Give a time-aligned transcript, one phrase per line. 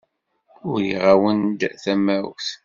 [0.69, 2.47] Uriɣ-awen-d tamawt.